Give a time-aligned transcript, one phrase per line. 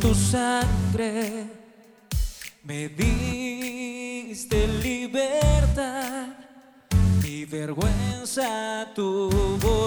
[0.00, 1.44] tu sangre,
[2.64, 6.28] me diste libertad,
[7.22, 9.28] mi vergüenza tú
[9.60, 9.79] borraste,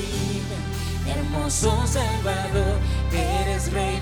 [0.00, 0.56] sublime,
[1.06, 2.78] hermoso Salvador,
[3.12, 4.00] eres Rey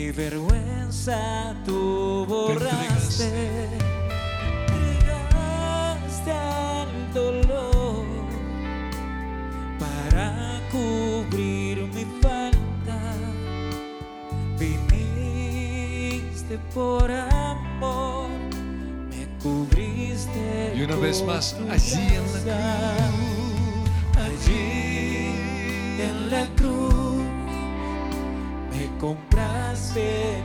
[0.00, 3.28] mi vergüenza tú borraste,
[4.88, 8.06] entregaste al dolor
[9.78, 12.98] para cubrir mi falta.
[14.58, 18.30] Viniste por amor,
[19.10, 20.74] me cubriste.
[20.76, 23.10] Y una vez más, allí en la gracia.
[24.24, 25.34] allí
[26.00, 26.79] en la cruz,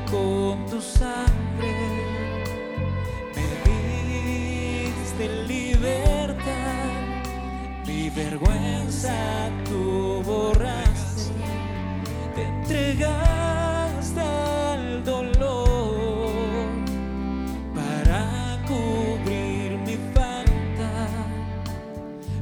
[0.10, 1.76] con tu sangre,
[3.36, 3.46] me
[4.98, 6.44] diste libertad,
[7.86, 9.14] mi vergüenza
[9.66, 11.34] tú borraste,
[12.34, 16.32] te entregaste al dolor
[17.76, 21.08] para cubrir mi falta.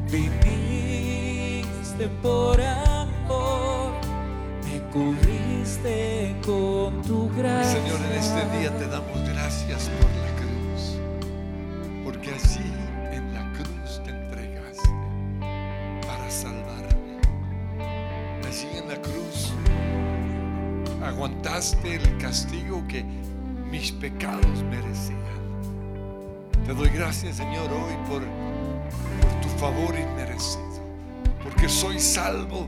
[0.09, 2.72] Viniste por amor,
[21.23, 23.01] aguantaste el castigo que
[23.71, 25.23] mis pecados merecían.
[26.65, 30.83] Te doy gracias, Señor, hoy por, por tu favor inmerecido,
[31.41, 32.67] porque soy salvo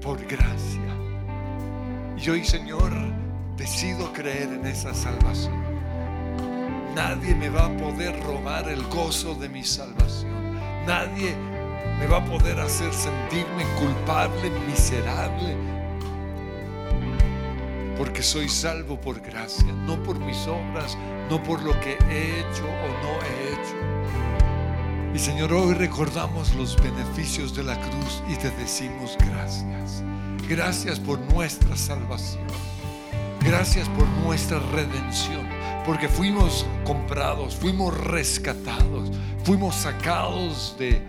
[0.00, 0.80] por gracia.
[2.18, 2.90] Y hoy, Señor,
[3.56, 5.62] decido creer en esa salvación.
[6.96, 10.58] Nadie me va a poder robar el gozo de mi salvación.
[10.84, 11.36] Nadie
[12.00, 15.81] me va a poder hacer sentirme culpable, miserable.
[17.96, 20.96] Porque soy salvo por gracia, no por mis obras,
[21.28, 23.92] no por lo que he hecho o no he hecho.
[25.14, 30.02] Y Señor, hoy recordamos los beneficios de la cruz y te decimos gracias.
[30.48, 32.46] Gracias por nuestra salvación.
[33.40, 35.46] Gracias por nuestra redención.
[35.84, 39.10] Porque fuimos comprados, fuimos rescatados,
[39.44, 41.02] fuimos sacados de,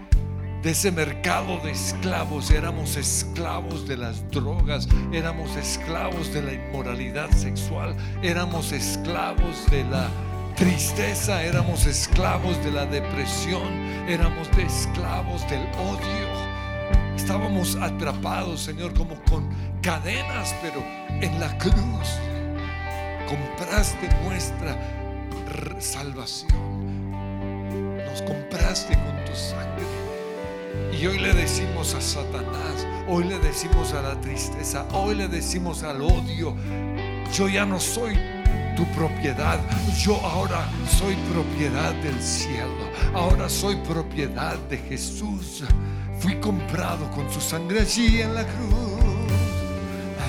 [0.64, 2.50] de ese mercado de esclavos.
[2.50, 10.08] Éramos esclavos de las drogas, éramos esclavos de la inmoralidad sexual, éramos esclavos de la
[10.56, 13.74] tristeza, éramos esclavos de la depresión,
[14.08, 16.34] éramos esclavos del odio.
[17.16, 19.50] Estábamos atrapados, Señor, como con
[19.82, 20.82] cadenas, pero
[21.22, 21.74] en la cruz
[23.28, 24.78] compraste nuestra
[25.80, 27.12] salvación.
[28.06, 29.93] Nos compraste con tu sangre.
[30.92, 35.84] Y hoy le decimos a Satanás, hoy le decimos a la tristeza, hoy le decimos
[35.84, 36.56] al odio,
[37.34, 38.18] yo ya no soy
[38.76, 39.60] tu propiedad,
[40.00, 45.64] yo ahora soy propiedad del cielo, ahora soy propiedad de Jesús.
[46.20, 48.94] Fui comprado con su sangre allí en la cruz.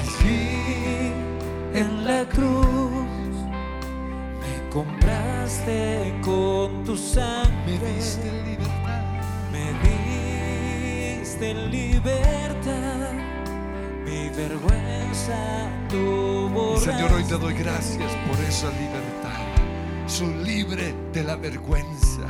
[0.01, 1.13] Allí
[1.75, 2.91] en la cruz
[4.41, 8.01] me compraste con tu sangre.
[11.35, 13.13] Diste libertad,
[14.05, 16.93] mi vergüenza Y borraste.
[16.93, 20.07] Señor, hoy te doy gracias por esa libertad.
[20.07, 22.27] Soy libre de la vergüenza.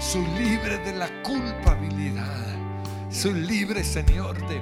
[0.00, 2.46] Soy libre de la culpabilidad.
[3.10, 4.60] Soy libre, Señor, de,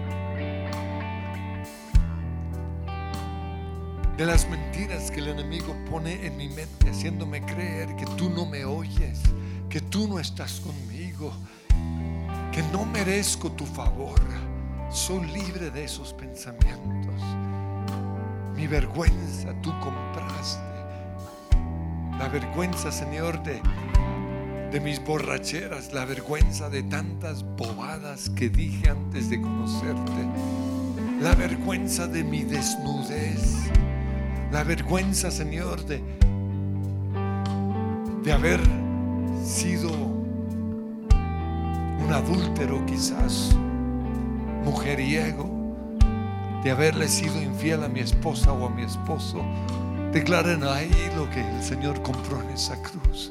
[4.17, 8.45] de las mentiras que el enemigo pone en mi mente, haciéndome creer que tú no
[8.47, 9.21] me oyes,
[9.71, 11.33] que tú no estás conmigo,
[12.59, 14.19] que no merezco tu favor.
[14.91, 17.23] Soy libre de esos pensamientos.
[18.57, 20.61] Mi vergüenza tú compraste.
[22.19, 23.63] La vergüenza, Señor, de,
[24.73, 30.27] de mis borracheras, la vergüenza de tantas bobadas que dije antes de conocerte,
[31.21, 33.71] la vergüenza de mi desnudez,
[34.51, 36.03] la vergüenza, Señor, de,
[38.25, 38.61] de haber
[39.45, 40.18] sido
[42.09, 43.55] un adúltero quizás,
[44.65, 45.47] mujeriego,
[46.65, 49.43] de haberle sido infiel a mi esposa o a mi esposo.
[50.11, 53.31] Declaren ahí lo que el Señor compró en esa cruz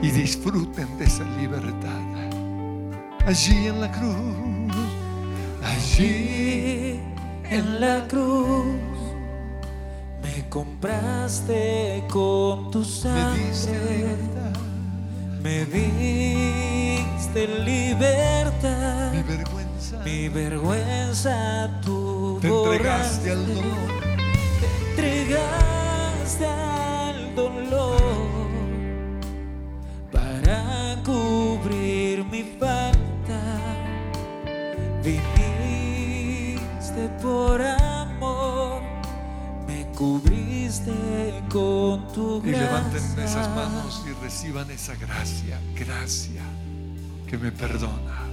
[0.00, 2.00] y disfruten de esa libertad.
[3.26, 4.76] Allí en la cruz,
[5.64, 7.00] allí
[7.50, 8.64] en la cruz,
[10.22, 14.60] me compraste con tu me diste sangre, libertad.
[15.42, 16.73] me diste
[17.64, 19.12] libertad.
[19.12, 23.88] Mi vergüenza Mi vergüenza tú te entregaste borraste, al dolor.
[24.60, 27.96] te entregaste al dolor
[30.12, 33.40] para cubrir mi falta.
[35.74, 38.80] Viniste por amor,
[39.66, 40.92] me cubriste
[41.50, 42.66] con tu Y gracia.
[42.66, 46.42] levanten esas manos y reciban esa gracia, gracia
[47.34, 48.28] que me perdona.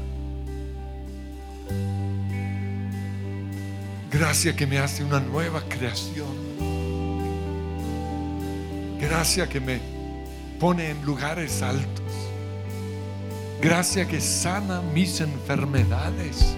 [4.12, 6.28] Gracia que me hace una nueva creación.
[9.00, 9.80] Gracia que me
[10.60, 12.14] pone en lugares altos.
[13.60, 16.56] Gracia que sana mis enfermedades.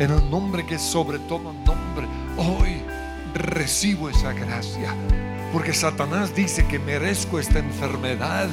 [0.00, 2.08] En el nombre que sobre todo nombre.
[2.36, 2.82] Hoy
[3.34, 4.92] recibo esa gracia.
[5.52, 8.48] Porque Satanás dice que merezco esta enfermedad.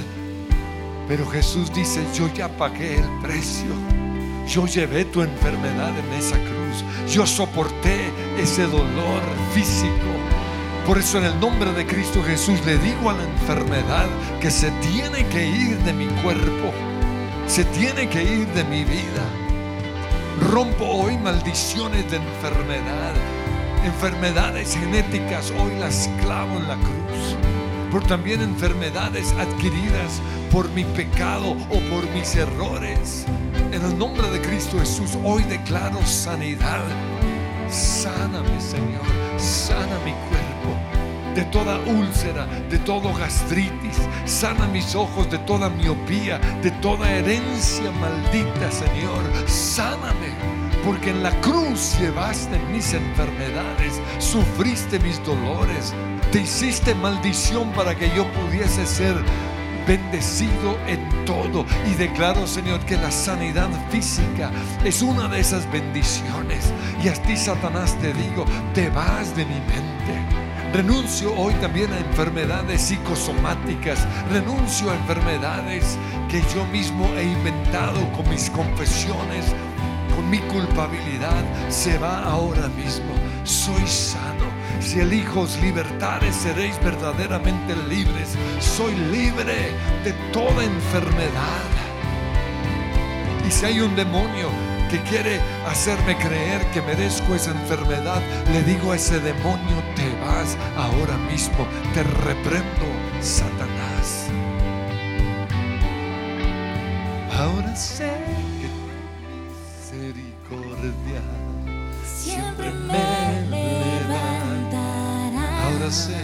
[1.07, 3.73] Pero Jesús dice, yo ya pagué el precio.
[4.47, 6.83] Yo llevé tu enfermedad en esa cruz.
[7.11, 9.21] Yo soporté ese dolor
[9.53, 9.89] físico.
[10.85, 14.07] Por eso en el nombre de Cristo Jesús le digo a la enfermedad
[14.41, 16.73] que se tiene que ir de mi cuerpo.
[17.47, 19.23] Se tiene que ir de mi vida.
[20.51, 23.13] Rompo hoy maldiciones de enfermedad.
[23.85, 27.52] Enfermedades genéticas hoy las clavo en la cruz.
[27.93, 30.19] Por también enfermedades adquiridas
[30.51, 33.23] por mi pecado o por mis errores.
[33.71, 36.81] En el nombre de Cristo Jesús hoy declaro sanidad.
[37.69, 39.05] Sáname, Señor.
[39.37, 40.75] Sana mi cuerpo
[41.35, 43.99] de toda úlcera, de todo gastritis.
[44.25, 49.23] Sana mis ojos de toda miopía, de toda herencia maldita, Señor.
[49.47, 50.52] Sáname.
[50.85, 55.93] Porque en la cruz llevaste mis enfermedades, sufriste mis dolores,
[56.31, 59.15] te hiciste maldición para que yo pudiese ser
[59.87, 61.65] bendecido en todo.
[61.89, 64.51] Y declaro, Señor, que la sanidad física
[64.83, 66.71] es una de esas bendiciones.
[67.03, 69.93] Y a ti, Satanás, te digo, te vas de mi mente.
[70.73, 74.07] Renuncio hoy también a enfermedades psicosomáticas.
[74.31, 75.97] Renuncio a enfermedades
[76.29, 79.72] que yo mismo he inventado con mis confesiones, con
[80.33, 81.43] mi culpabilidad.
[81.69, 83.13] Se va ahora mismo.
[83.43, 84.47] Soy sano.
[84.79, 88.29] Si elijo os libertares, seréis verdaderamente libres.
[88.59, 89.57] Soy libre
[90.03, 91.67] de toda enfermedad.
[93.47, 94.49] Y si hay un demonio
[94.89, 98.21] que quiere hacerme creer que merezco esa enfermedad,
[98.51, 102.87] le digo a ese demonio, te vas ahora mismo, te reprendo,
[103.21, 104.29] Satanás.
[107.37, 108.42] Ahora sé
[110.83, 111.21] misericordia
[112.05, 115.45] Siempre me levantará.
[115.65, 116.23] Ahora sé,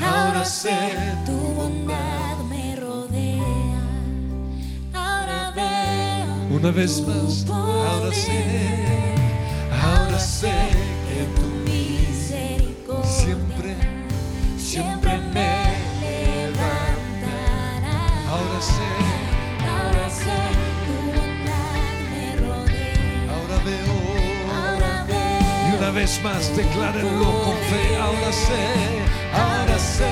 [0.00, 0.90] Ahora sé
[1.26, 3.82] tu bondad me rodea.
[4.94, 8.44] Ahora veo una vez más, ahora sé,
[9.82, 10.52] ahora sé
[11.08, 13.76] que tu misericordia siempre,
[14.58, 15.52] siempre me
[16.00, 17.98] levantará.
[18.30, 19.09] ahora sé,
[25.90, 27.96] una vez más, declárenlo con fe.
[27.96, 28.64] Ahora sé,
[29.32, 30.08] ahora sé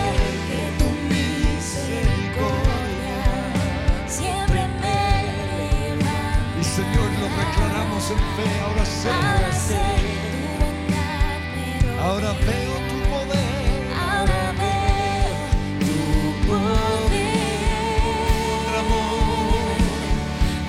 [0.48, 3.20] que tu misericordia
[4.08, 5.00] siempre me
[5.58, 6.58] levanta.
[6.60, 8.46] Y Señor, lo declaramos en fe.
[8.64, 9.82] Ahora sé, Ahora sé
[12.00, 13.80] ahora veo tu poder.
[14.00, 15.36] Ahora veo
[15.86, 15.98] tu
[16.48, 17.28] poder.
[18.64, 19.38] Honramos tu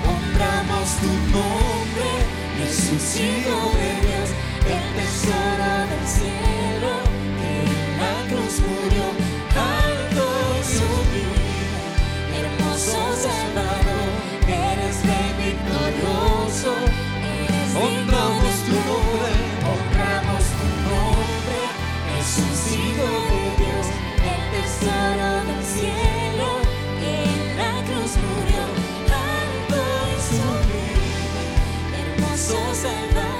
[0.06, 0.10] nombre.
[0.10, 2.08] honramos tu nombre,
[2.58, 4.19] Jesús Hijo de Dios,
[4.66, 5.70] el tesoro
[25.50, 26.48] del cielo,
[27.04, 28.62] que en la cruz murió,
[29.14, 29.82] alto
[30.16, 31.46] y sublime,
[32.10, 33.39] hermoso Salvador,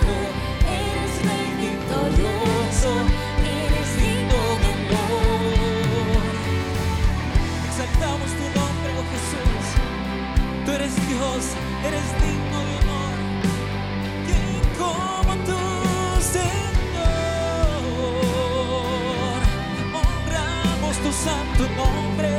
[21.13, 22.31] santo nombre,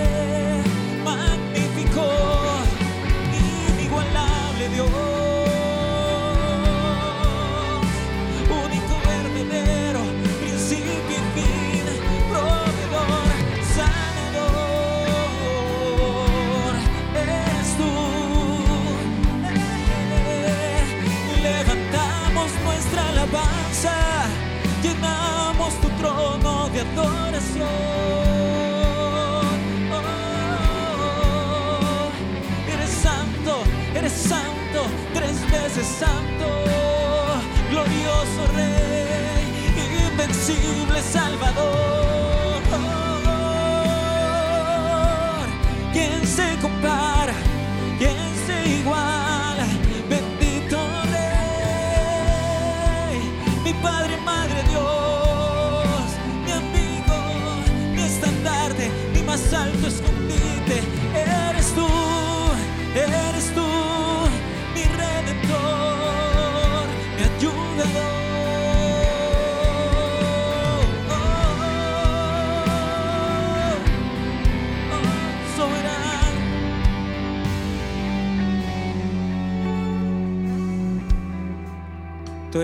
[1.04, 2.04] magnífico,
[3.78, 5.11] inigualable Dios,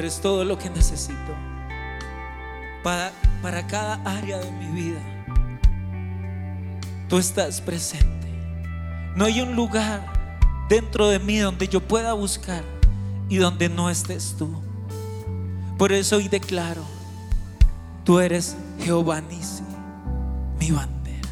[0.07, 1.35] eres todo lo que necesito
[2.81, 3.11] para,
[3.41, 5.01] para cada área de mi vida.
[7.09, 8.05] Tú estás presente.
[9.17, 10.05] No hay un lugar
[10.69, 12.63] dentro de mí donde yo pueda buscar
[13.27, 14.49] y donde no estés tú.
[15.77, 16.85] Por eso hoy declaro,
[18.05, 19.63] tú eres Jehová Nisi,
[20.57, 21.27] mi bandera.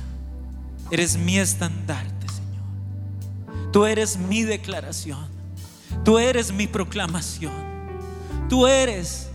[0.92, 3.72] Eres mi estandarte, Señor.
[3.72, 5.30] Tú eres mi declaración.
[6.04, 7.65] Tú eres mi proclamación.
[8.50, 9.30] Tú eres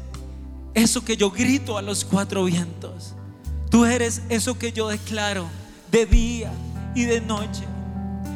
[0.74, 3.14] eso que yo grito a los cuatro vientos.
[3.70, 5.46] Tú eres eso que yo declaro
[5.90, 6.52] de día
[6.94, 7.64] y de noche,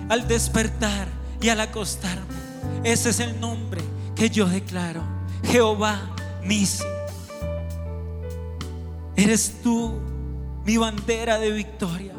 [0.09, 1.09] al despertar
[1.41, 2.35] y al acostarme.
[2.83, 3.83] Ese es el nombre
[4.15, 5.03] que yo declaro.
[5.45, 6.85] Jehová Nisi.
[9.17, 10.01] Eres tú
[10.65, 12.13] mi bandera de victoria.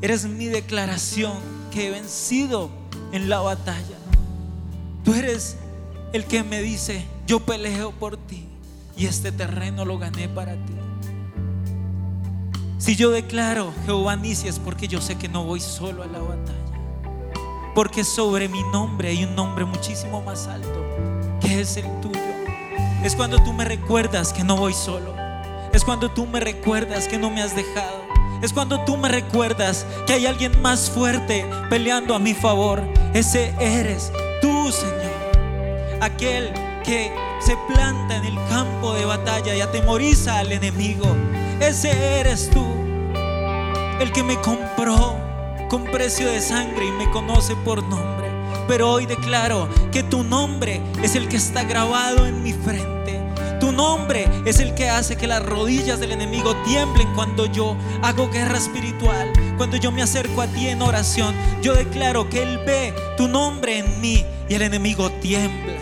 [0.00, 1.38] Eres mi declaración
[1.70, 2.70] que he vencido
[3.12, 3.96] en la batalla.
[5.04, 5.56] Tú eres
[6.12, 8.46] el que me dice, yo peleo por ti
[8.96, 10.74] y este terreno lo gané para ti.
[12.78, 16.18] Si yo declaro Jehová Nisi es porque yo sé que no voy solo a la
[16.18, 16.58] batalla.
[17.74, 20.84] Porque sobre mi nombre hay un nombre muchísimo más alto,
[21.40, 22.20] que es el tuyo.
[23.04, 25.14] Es cuando tú me recuerdas que no voy solo.
[25.72, 28.02] Es cuando tú me recuerdas que no me has dejado.
[28.42, 32.82] Es cuando tú me recuerdas que hay alguien más fuerte peleando a mi favor.
[33.14, 35.09] Ese eres tú, Señor.
[36.00, 36.52] Aquel
[36.82, 41.06] que se planta en el campo de batalla y atemoriza al enemigo.
[41.60, 41.90] Ese
[42.20, 42.64] eres tú.
[44.00, 45.18] El que me compró
[45.68, 48.28] con precio de sangre y me conoce por nombre.
[48.66, 53.20] Pero hoy declaro que tu nombre es el que está grabado en mi frente.
[53.60, 58.30] Tu nombre es el que hace que las rodillas del enemigo tiemblen cuando yo hago
[58.30, 61.34] guerra espiritual, cuando yo me acerco a ti en oración.
[61.60, 65.79] Yo declaro que Él ve tu nombre en mí y el enemigo tiembla.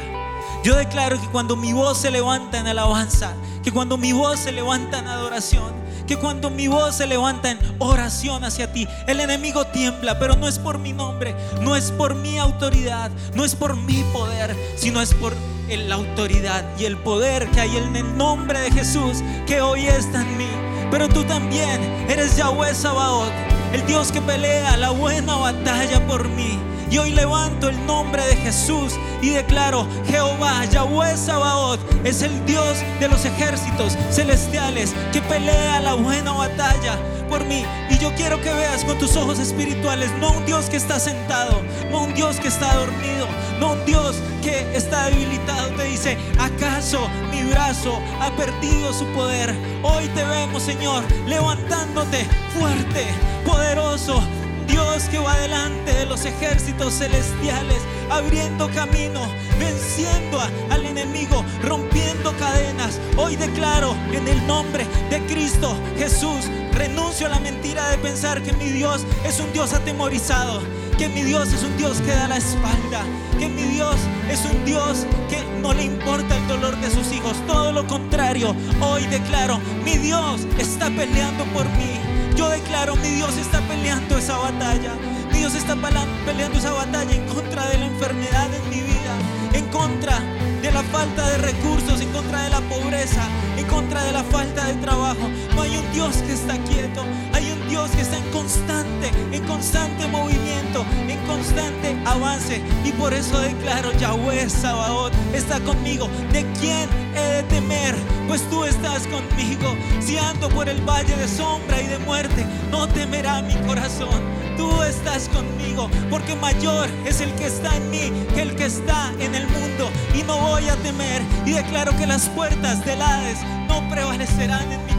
[0.65, 4.53] Yo declaro que cuando mi voz se levanta en alabanza, que cuando mi voz se
[4.53, 5.73] levanta en adoración,
[6.07, 10.49] que cuando mi voz se levanta en oración hacia ti, el enemigo tiembla, pero no
[10.49, 15.00] es por mi nombre, no es por mi autoridad, no es por mi poder, sino
[15.00, 15.35] es por
[15.69, 20.23] la autoridad y el poder que hay en el nombre de Jesús que hoy está
[20.23, 20.49] en mí.
[20.91, 23.33] Pero tú también eres Yahweh Sabaoth,
[23.73, 26.59] el Dios que pelea la buena batalla por mí.
[26.90, 32.78] Y hoy levanto el nombre de Jesús y declaro, Jehová, Yahweh Sabaoth, es el Dios
[33.00, 37.64] de los ejércitos celestiales que pelea la buena batalla por mí.
[37.90, 41.62] Y yo quiero que veas con tus ojos espirituales, no un Dios que está sentado,
[41.90, 43.26] no un Dios que está dormido,
[43.61, 45.68] no un Dios que está debilitado.
[45.76, 49.54] Te dice, ¿acaso mi brazo ha perdido su poder?
[49.83, 52.26] Hoy te vemos, Señor, levantándote
[52.59, 53.07] fuerte,
[53.45, 54.23] poderoso.
[54.68, 57.78] Dios que va delante de los ejércitos celestiales,
[58.10, 59.20] abriendo camino,
[59.58, 63.00] venciendo a- al enemigo, rompiendo cadenas.
[63.16, 68.52] Hoy declaro en el nombre de Cristo Jesús, renuncio a la mentira de pensar que
[68.52, 70.62] mi Dios es un Dios atemorizado,
[70.96, 73.02] que mi Dios es un Dios que da la espalda,
[73.38, 73.96] que mi Dios
[74.30, 77.34] es un Dios que no le importa el dolor de sus hijos.
[77.46, 81.98] Todo lo contrario, hoy declaro, mi Dios está peleando por mí.
[82.38, 84.95] Yo declaro, mi Dios está peleando esa batalla.
[85.33, 89.12] Mi Dios está peleando esa batalla en contra de la enfermedad en mi vida,
[89.54, 90.21] en contra
[90.62, 93.26] de la falta de recursos, en contra de la pobreza,
[93.57, 95.28] en contra de la falta de trabajo.
[95.57, 97.02] No hay un Dios que está quieto,
[97.33, 102.62] hay un Dios que está en constante, en constante movimiento, en constante avance.
[102.84, 106.08] Y por eso declaro, Yahweh Sabaoth está conmigo.
[106.32, 107.94] ¿De quién he de temer?
[108.26, 109.76] Pues tú estás conmigo.
[110.00, 114.20] Si ando por el valle de sombra y de muerte, no temerá mi corazón.
[114.56, 119.12] Tú estás conmigo, porque mayor es el que está en mí que el que está
[119.20, 119.90] en el mundo.
[120.14, 121.22] Y no voy a temer.
[121.46, 124.92] Y declaro que las puertas del Hades no prevalecerán en mi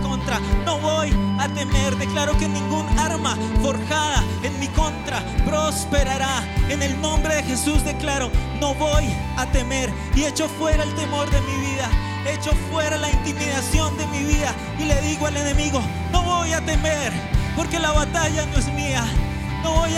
[0.66, 1.96] No voy a temer.
[1.98, 6.44] Declaro que ningún arma forjada en mi contra prosperará.
[6.70, 9.06] En el nombre de Jesús declaro, no voy
[9.38, 9.92] a temer.
[10.16, 11.90] Y echo fuera el temor de mi vida.
[12.28, 14.54] Echo fuera la intimidación de mi vida.
[14.78, 15.82] Y le digo al enemigo,
[16.12, 17.12] no voy a temer,
[17.56, 19.04] porque la batalla no es mía.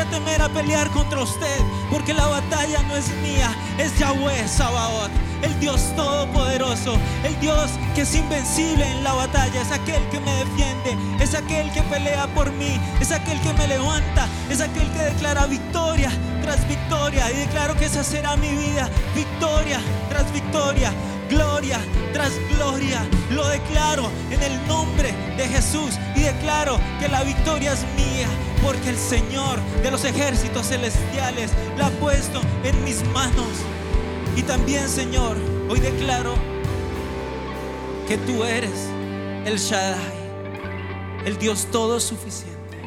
[0.02, 1.60] A temer a pelear contra usted,
[1.92, 5.12] porque la batalla no es mía, es Yahweh Sabaoth,
[5.44, 10.34] el Dios todopoderoso, el Dios que es invencible en la batalla, es aquel que me
[10.38, 15.04] defiende, es aquel que pelea por mí, es aquel que me levanta, es aquel que
[15.04, 16.10] declara victoria
[16.42, 20.92] tras victoria y declaro que esa será mi vida, victoria tras victoria,
[21.30, 21.80] gloria
[22.12, 23.06] tras gloria.
[23.30, 28.28] Lo declaro en el nombre de Jesús y declaro que la victoria es mía
[28.62, 33.48] porque el Señor de los ejércitos celestiales la ha puesto en mis manos.
[34.36, 35.38] Y también, Señor,
[35.70, 36.36] hoy declaro
[38.08, 38.90] que tú eres
[39.46, 42.78] el Shaddai, el Dios todo suficiente,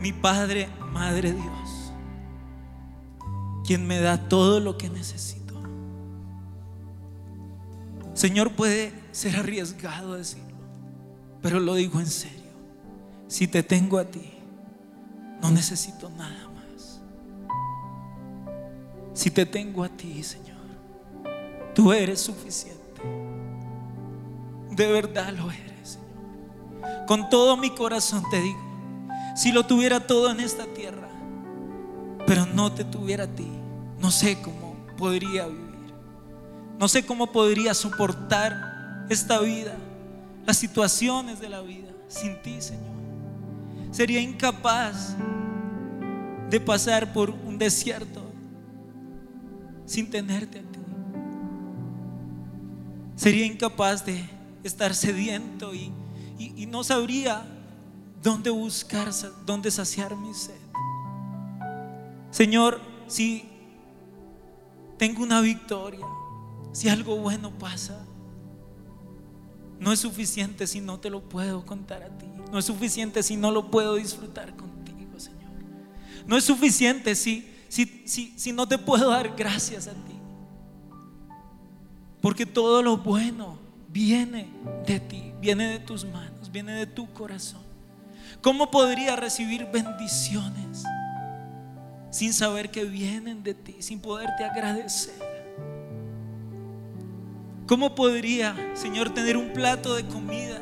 [0.00, 1.92] mi Padre, Madre Dios,
[3.66, 5.54] quien me da todo lo que necesito.
[8.14, 10.56] Señor, puede ser arriesgado decirlo,
[11.42, 12.45] pero lo digo en serio.
[13.28, 14.32] Si te tengo a ti,
[15.42, 17.00] no necesito nada más.
[19.14, 20.56] Si te tengo a ti, Señor,
[21.74, 22.82] tú eres suficiente.
[24.70, 27.06] De verdad lo eres, Señor.
[27.06, 28.60] Con todo mi corazón te digo,
[29.34, 31.08] si lo tuviera todo en esta tierra,
[32.26, 33.48] pero no te tuviera a ti,
[33.98, 35.66] no sé cómo podría vivir.
[36.78, 39.74] No sé cómo podría soportar esta vida,
[40.44, 42.95] las situaciones de la vida sin ti, Señor.
[43.90, 45.16] Sería incapaz
[46.50, 48.22] de pasar por un desierto
[49.84, 50.78] sin tenerte a ti.
[53.16, 54.28] Sería incapaz de
[54.62, 55.92] estar sediento y,
[56.38, 57.44] y- no sabría
[58.22, 59.10] dónde buscar,
[59.46, 60.54] dónde saciar mi sed.
[62.30, 63.48] Señor, si
[64.98, 66.04] tengo una victoria,
[66.72, 68.04] si algo bueno pasa,
[69.78, 72.26] no es suficiente si no te lo puedo contar a ti.
[72.50, 75.50] No es suficiente si no lo puedo disfrutar contigo, Señor.
[76.26, 80.14] No es suficiente si, si, si, si no te puedo dar gracias a ti.
[82.20, 83.58] Porque todo lo bueno
[83.88, 84.48] viene
[84.86, 87.62] de ti, viene de tus manos, viene de tu corazón.
[88.40, 90.84] ¿Cómo podría recibir bendiciones
[92.10, 95.25] sin saber que vienen de ti, sin poderte agradecer?
[97.66, 100.60] ¿Cómo podría, Señor, tener un plato de comida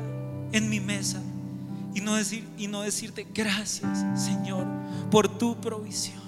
[0.53, 1.21] en mi mesa
[1.95, 4.67] y no, decir, y no decirte gracias, Señor,
[5.11, 6.23] por tu provisión?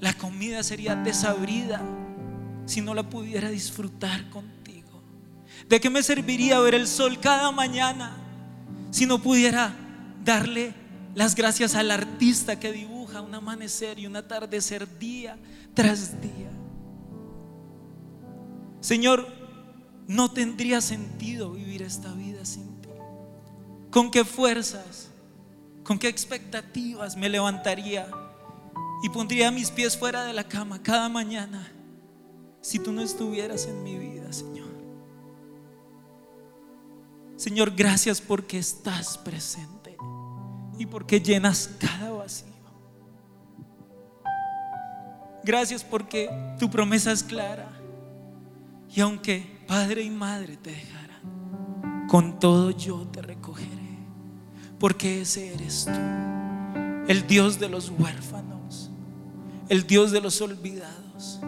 [0.00, 1.82] La comida sería desabrida
[2.64, 5.02] si no la pudiera disfrutar contigo.
[5.68, 8.16] ¿De qué me serviría ver el sol cada mañana
[8.90, 9.74] si no pudiera
[10.24, 10.74] darle
[11.14, 15.36] las gracias al artista que dibuja un amanecer y un atardecer día
[15.74, 16.50] tras día?
[18.80, 19.41] Señor,
[20.06, 22.88] no tendría sentido vivir esta vida sin ti.
[23.90, 25.08] ¿Con qué fuerzas,
[25.84, 28.08] con qué expectativas me levantaría
[29.02, 31.70] y pondría mis pies fuera de la cama cada mañana
[32.60, 34.70] si tú no estuvieras en mi vida, Señor?
[37.36, 39.96] Señor, gracias porque estás presente
[40.78, 42.52] y porque llenas cada vacío.
[45.44, 47.68] Gracias porque tu promesa es clara.
[48.94, 53.96] Y aunque padre y madre te dejarán, con todo yo te recogeré.
[54.78, 58.90] Porque ese eres tú, el Dios de los huérfanos,
[59.70, 61.40] el Dios de los olvidados,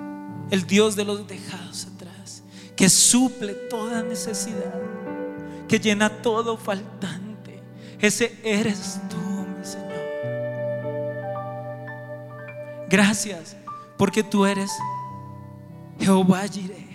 [0.50, 2.42] el Dios de los dejados atrás,
[2.74, 4.80] que suple toda necesidad,
[5.68, 7.62] que llena todo faltante.
[8.00, 10.02] Ese eres tú, mi Señor.
[12.88, 13.54] Gracias
[13.98, 14.70] porque tú eres
[16.00, 16.93] Jehová Jireh,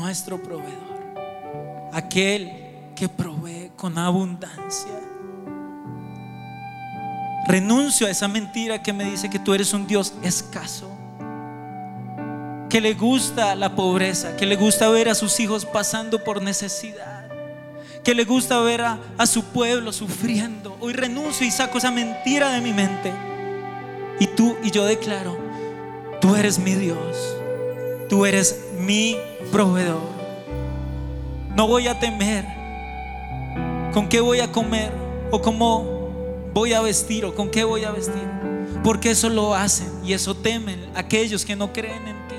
[0.00, 2.50] nuestro proveedor, aquel
[2.96, 4.90] que provee con abundancia.
[7.46, 10.90] Renuncio a esa mentira que me dice que tú eres un Dios escaso,
[12.68, 17.28] que le gusta la pobreza, que le gusta ver a sus hijos pasando por necesidad,
[18.02, 20.76] que le gusta ver a, su pueblo sufriendo.
[20.80, 23.12] Hoy renuncio y saco esa mentira de mi mente.
[24.18, 25.36] Y tú y yo declaro,
[26.20, 27.39] tú eres mi Dios,
[28.10, 29.16] tú eres mi
[29.52, 30.02] proveedor.
[31.54, 32.44] No voy a temer
[33.94, 34.92] con qué voy a comer
[35.30, 38.28] o cómo voy a vestir o con qué voy a vestir.
[38.82, 42.34] Porque eso lo hacen y eso temen aquellos que no creen en ti.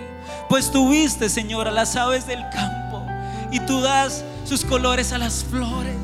[0.49, 3.05] Pues tú viste, Señor, a las aves del campo
[3.51, 5.95] y tú das sus colores a las flores.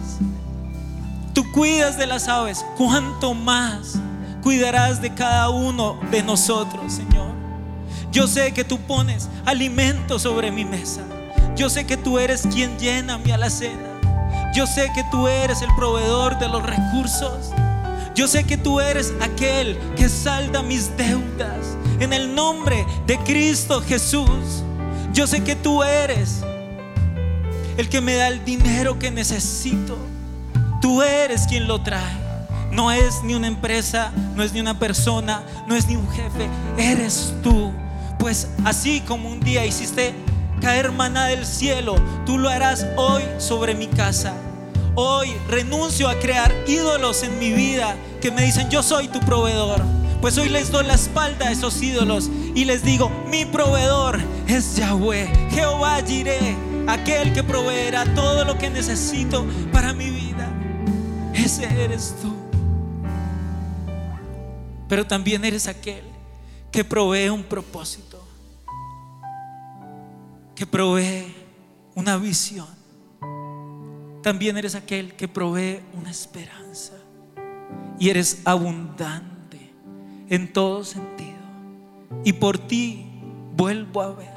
[1.34, 4.00] Tú cuidas de las aves, cuánto más
[4.42, 7.37] cuidarás de cada uno de nosotros, Señor.
[8.12, 11.02] Yo sé que tú pones alimento sobre mi mesa.
[11.56, 14.00] Yo sé que tú eres quien llena mi alacena.
[14.56, 17.52] Yo sé que tú eres el proveedor de los recursos.
[18.16, 21.78] Yo sé que tú eres aquel que salda mis deudas.
[22.00, 24.64] En el nombre de Cristo Jesús.
[25.14, 26.44] Yo sé que tú eres
[27.78, 29.98] el que me da el dinero que necesito.
[30.82, 32.28] Tú eres quien lo trae.
[32.72, 36.50] No es ni una empresa, no es ni una persona, no es ni un jefe.
[36.78, 37.72] Eres tú.
[38.20, 40.14] Pues así como un día hiciste
[40.62, 44.34] caer maná del cielo, tú lo harás hoy sobre mi casa.
[44.96, 49.82] Hoy renuncio a crear ídolos en mi vida que me dicen yo soy tu proveedor.
[50.22, 54.76] Pues hoy les doy la espalda a esos ídolos y les digo, mi proveedor es
[54.76, 60.50] Yahweh, Jehová Jireh, aquel que proveerá todo lo que necesito para mi vida.
[61.36, 62.36] Ese eres tú.
[64.90, 66.17] Pero también eres aquel
[66.78, 68.24] que provee un propósito,
[70.54, 71.34] que provee
[71.96, 72.68] una visión.
[74.22, 76.94] También eres aquel que provee una esperanza
[77.98, 79.74] y eres abundante
[80.30, 81.40] en todo sentido.
[82.24, 83.08] Y por ti
[83.56, 84.36] vuelvo a ver.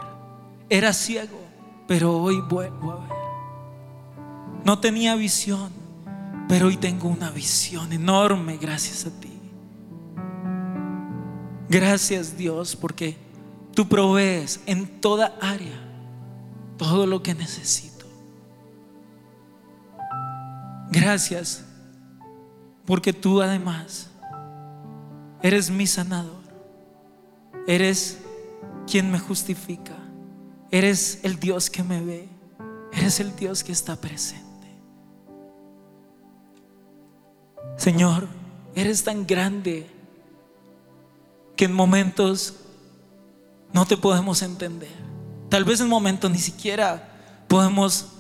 [0.71, 1.43] Era ciego,
[1.87, 4.65] pero hoy vuelvo a ver.
[4.65, 5.71] No tenía visión,
[6.49, 9.30] pero hoy tengo una visión enorme gracias a ti.
[11.71, 13.17] Gracias Dios porque
[13.77, 15.81] tú provees en toda área
[16.77, 18.07] todo lo que necesito.
[20.91, 21.65] Gracias
[22.85, 24.11] porque tú además
[25.43, 26.41] eres mi sanador.
[27.69, 28.19] Eres
[28.91, 29.95] quien me justifica.
[30.73, 32.29] Eres el Dios que me ve.
[32.93, 34.41] Eres el Dios que está presente.
[37.77, 38.27] Señor,
[38.75, 40.00] eres tan grande
[41.61, 42.55] que en momentos
[43.75, 44.97] no te podemos entender.
[45.51, 48.13] Tal vez en momentos ni siquiera podemos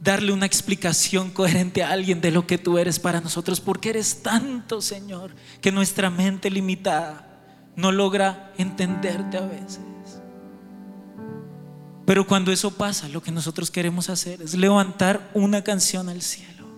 [0.00, 4.22] darle una explicación coherente a alguien de lo que tú eres para nosotros, porque eres
[4.22, 7.40] tanto, Señor, que nuestra mente limitada
[7.74, 9.80] no logra entenderte a veces.
[12.06, 16.68] Pero cuando eso pasa, lo que nosotros queremos hacer es levantar una canción al cielo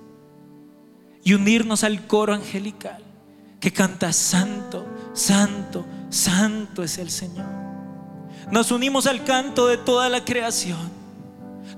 [1.23, 3.05] y unirnos al coro angelical
[3.61, 7.47] que canta santo, santo, santo es el Señor.
[8.51, 10.91] Nos unimos al canto de toda la creación.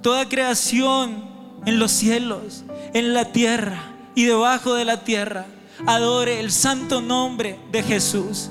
[0.00, 1.24] Toda creación
[1.66, 2.64] en los cielos,
[2.94, 3.78] en la tierra
[4.14, 5.46] y debajo de la tierra
[5.86, 8.50] adore el santo nombre de Jesús,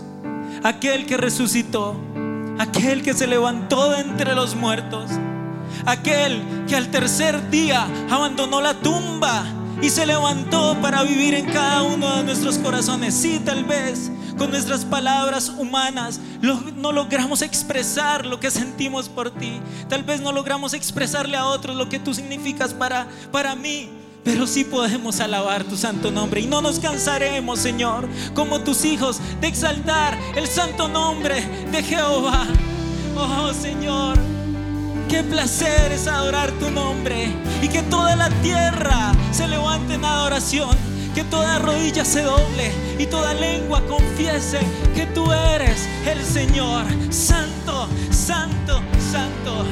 [0.63, 1.95] aquel que resucitó,
[2.59, 5.09] aquel que se levantó de entre los muertos,
[5.85, 9.43] aquel que al tercer día abandonó la tumba
[9.81, 13.13] y se levantó para vivir en cada uno de nuestros corazones.
[13.15, 19.59] Sí, tal vez con nuestras palabras humanas no logramos expresar lo que sentimos por ti.
[19.89, 23.89] Tal vez no logramos expresarle a otros lo que tú significas para, para mí.
[24.23, 29.19] Pero sí podemos alabar tu santo nombre y no nos cansaremos, Señor, como tus hijos,
[29.39, 32.45] de exaltar el santo nombre de Jehová.
[33.17, 34.19] Oh, Señor,
[35.11, 37.27] Qué placer es adorar tu nombre
[37.61, 40.90] y que toda la tierra se levante en adoración.
[41.13, 44.59] Que toda rodilla se doble y toda lengua confiese
[44.95, 46.85] que tú eres el Señor.
[47.09, 49.65] Santo, santo, santo.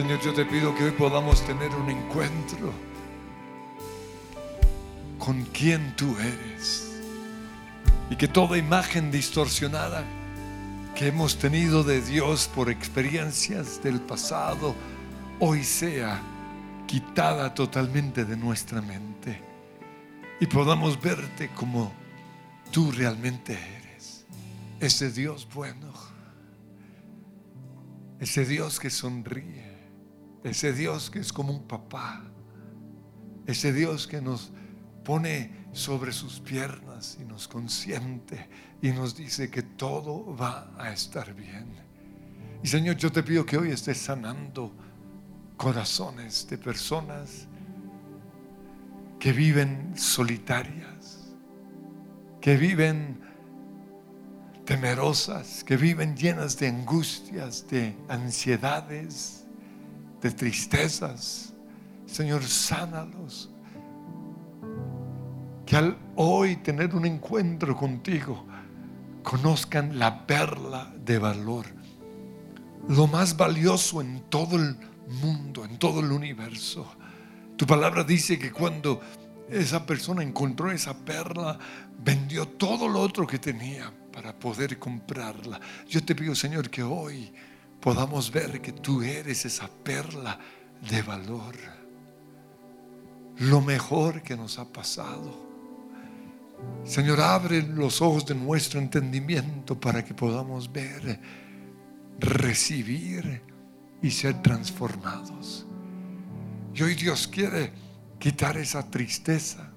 [0.00, 2.72] Señor, yo te pido que hoy podamos tener un encuentro
[5.18, 7.02] con quien tú eres.
[8.08, 10.02] Y que toda imagen distorsionada
[10.94, 14.74] que hemos tenido de Dios por experiencias del pasado,
[15.38, 16.18] hoy sea
[16.86, 19.38] quitada totalmente de nuestra mente.
[20.40, 21.92] Y podamos verte como
[22.72, 24.24] tú realmente eres.
[24.80, 25.92] Ese Dios bueno.
[28.18, 29.69] Ese Dios que sonríe.
[30.44, 32.22] Ese Dios que es como un papá.
[33.46, 34.52] Ese Dios que nos
[35.04, 38.48] pone sobre sus piernas y nos consiente
[38.82, 41.66] y nos dice que todo va a estar bien.
[42.62, 44.72] Y Señor, yo te pido que hoy estés sanando
[45.56, 47.46] corazones de personas
[49.18, 51.34] que viven solitarias,
[52.40, 53.20] que viven
[54.64, 59.39] temerosas, que viven llenas de angustias, de ansiedades,
[60.20, 61.52] de tristezas.
[62.06, 63.50] Señor, sánalos.
[65.64, 68.44] Que al hoy tener un encuentro contigo,
[69.22, 71.66] conozcan la perla de valor,
[72.88, 74.76] lo más valioso en todo el
[75.22, 76.86] mundo, en todo el universo.
[77.56, 79.00] Tu palabra dice que cuando
[79.48, 81.58] esa persona encontró esa perla,
[82.02, 85.60] vendió todo lo otro que tenía para poder comprarla.
[85.88, 87.32] Yo te pido, Señor, que hoy
[87.80, 90.38] podamos ver que tú eres esa perla
[90.88, 91.54] de valor.
[93.38, 95.48] Lo mejor que nos ha pasado.
[96.84, 101.20] Señor, abre los ojos de nuestro entendimiento para que podamos ver,
[102.18, 103.42] recibir
[104.02, 105.66] y ser transformados.
[106.74, 107.72] Y hoy Dios quiere
[108.18, 109.72] quitar esa tristeza,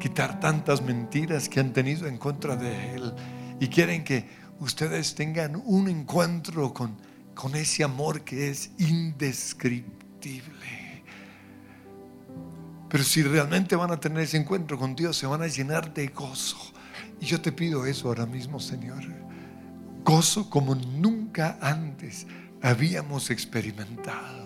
[0.00, 3.12] quitar tantas mentiras que han tenido en contra de Él
[3.60, 4.28] y quieren que
[4.64, 6.96] ustedes tengan un encuentro con,
[7.34, 11.04] con ese amor que es indescriptible.
[12.88, 16.06] Pero si realmente van a tener ese encuentro con Dios, se van a llenar de
[16.08, 16.56] gozo.
[17.20, 19.04] Y yo te pido eso ahora mismo, Señor.
[20.02, 22.26] Gozo como nunca antes
[22.62, 24.44] habíamos experimentado.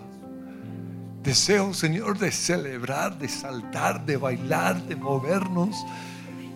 [1.22, 5.76] Deseo, Señor, de celebrar, de saltar, de bailar, de movernos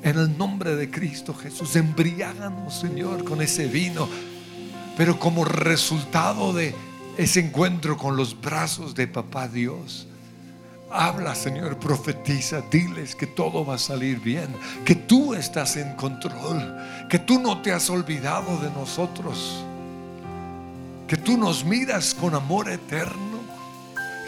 [0.02, 1.76] en el nombre de Cristo Jesús.
[1.76, 4.08] Embriáganos, Señor, con ese vino.
[4.96, 6.74] Pero como resultado de
[7.16, 10.06] ese encuentro con los brazos de Papá Dios,
[10.94, 14.48] Habla, Señor, profetiza, diles que todo va a salir bien,
[14.84, 16.76] que tú estás en control,
[17.08, 19.64] que tú no te has olvidado de nosotros,
[21.08, 23.31] que tú nos miras con amor eterno,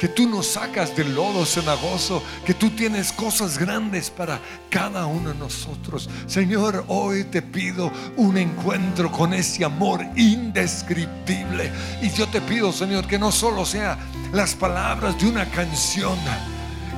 [0.01, 5.31] que tú nos sacas del lodo cenagoso, que tú tienes cosas grandes para cada uno
[5.31, 6.09] de nosotros.
[6.27, 11.73] Señor, hoy te pido un encuentro con ese amor indescriptible.
[12.03, 13.99] Y yo te pido, Señor, que no solo sea
[14.33, 16.19] las palabras de una canción,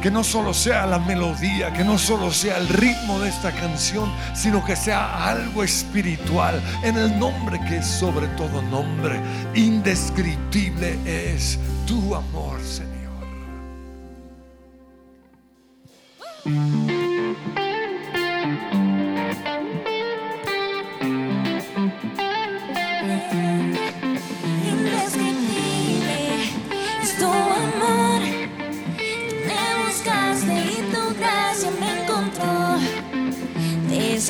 [0.06, 4.08] que no solo sea la melodía, que no solo sea el ritmo de esta canción,
[4.36, 9.20] sino que sea algo espiritual en el nombre que es sobre todo nombre.
[9.56, 12.94] Indescriptible es tu amor, Señor.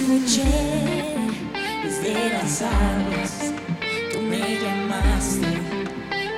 [0.06, 0.44] Escuché
[1.82, 3.52] desde las aguas.
[4.12, 5.48] Tú me llamaste,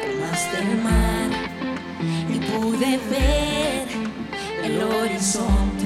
[0.03, 1.29] tomaste el mar
[2.33, 3.89] y pude ver
[4.65, 5.78] el horizonte.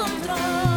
[0.00, 0.69] kom fram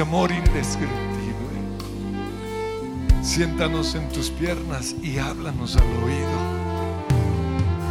[0.00, 0.94] amor indescriptible.
[3.22, 6.38] Siéntanos en tus piernas y háblanos al oído.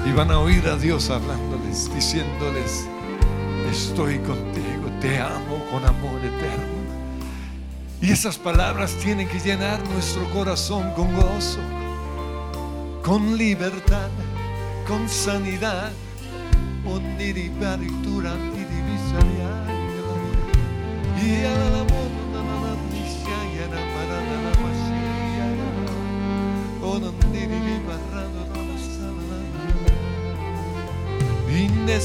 [0.05, 2.87] Y van a oír a Dios hablándoles, diciéndoles,
[3.71, 6.77] estoy contigo, te amo con amor eterno.
[8.01, 11.59] Y esas palabras tienen que llenar nuestro corazón con gozo,
[13.03, 14.09] con libertad,
[14.87, 15.91] con sanidad.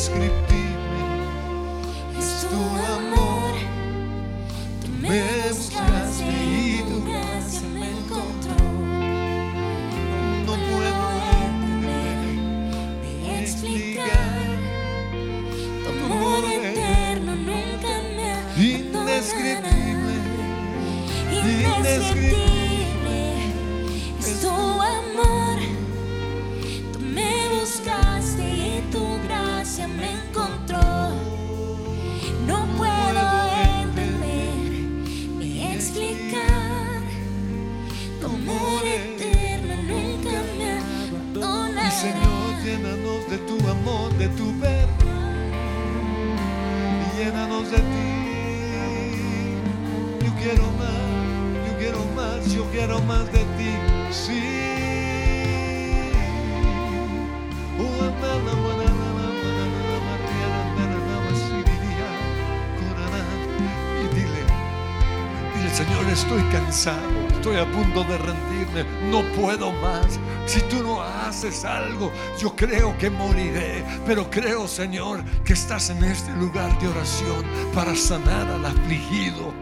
[0.03, 0.52] escritor.
[67.63, 70.19] A punto de rendirme, no puedo más.
[70.47, 76.03] Si tú no haces algo, yo creo que moriré, pero creo, Señor, que estás en
[76.05, 77.45] este lugar de oración
[77.75, 79.53] para sanar al afligido,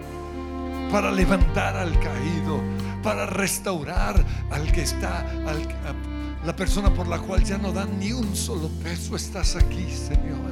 [0.90, 2.60] para levantar al caído,
[3.02, 7.98] para restaurar al que está, al, a la persona por la cual ya no dan
[7.98, 9.14] ni un solo peso.
[9.14, 10.50] Estás aquí, Señor.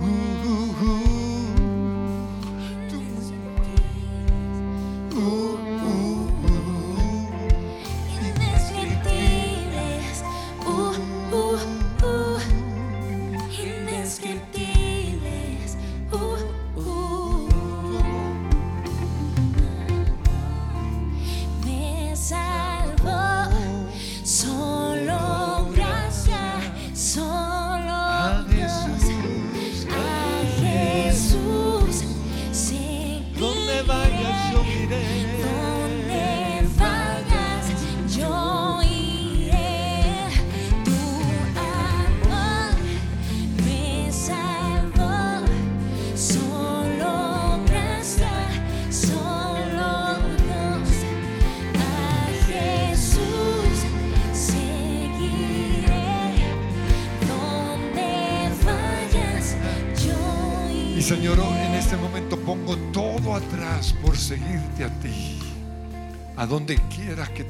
[0.00, 1.27] Uh, uh, uh.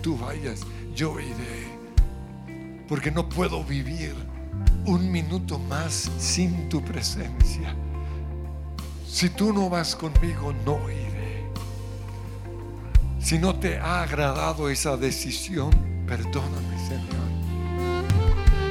[0.08, 0.60] Tú vayas,
[0.94, 1.68] yo iré.
[2.88, 4.14] Porque no puedo vivir
[4.86, 7.76] un minuto más sin tu presencia.
[9.06, 11.52] Si tú no vas conmigo, no iré.
[13.20, 15.72] Si no te ha agradado esa decisión,
[16.06, 17.28] perdóname, Señor.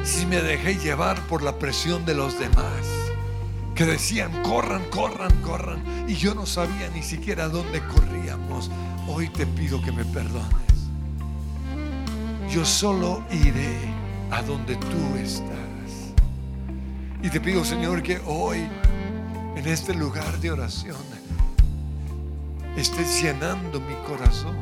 [0.03, 2.83] Si me dejé llevar por la presión de los demás
[3.75, 5.83] que decían, corran, corran, corran.
[6.07, 8.71] Y yo no sabía ni siquiera dónde corríamos.
[9.07, 10.66] Hoy te pido que me perdones.
[12.57, 13.77] Yo solo iré
[14.31, 16.15] a donde tú estás.
[17.21, 18.67] Y te pido, Señor, que hoy,
[19.55, 20.97] en este lugar de oración,
[22.75, 24.55] estés llenando mi corazón.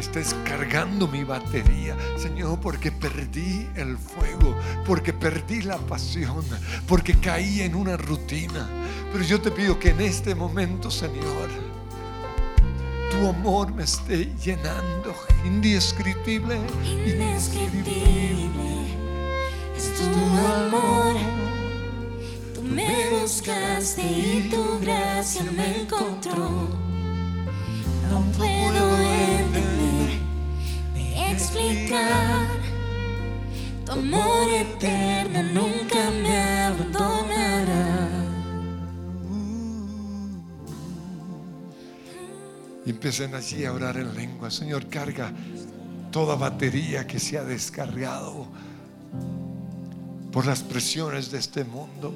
[0.00, 6.44] Estés cargando mi batería, Señor, porque perdí el fuego, porque perdí la pasión,
[6.88, 8.68] porque caí en una rutina.
[9.12, 11.50] Pero yo te pido que en este momento, Señor,
[13.22, 15.14] tu amor me esté llenando,
[15.44, 18.72] indescriptible, Indescriptible
[19.76, 21.14] es tu amor.
[22.52, 26.68] Tú me buscaste y tu gracia me encontró.
[28.10, 30.18] No puedo entender
[30.94, 32.46] ni explicar.
[33.86, 36.10] Tu amor eterno nunca
[43.02, 44.48] empiecen allí a orar en lengua.
[44.48, 45.32] Señor, carga
[46.12, 48.46] toda batería que se ha descargado
[50.30, 52.14] por las presiones de este mundo.